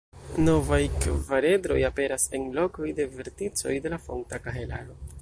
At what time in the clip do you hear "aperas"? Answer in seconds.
1.91-2.27